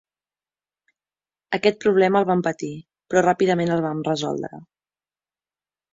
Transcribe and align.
Aquest 1.57 1.77
problema 1.85 2.21
el 2.23 2.27
vam 2.31 2.43
patir, 2.49 2.71
però 3.13 3.25
ràpidament 3.27 3.75
el 3.77 3.87
vam 3.89 4.03
resoldre. 4.11 4.63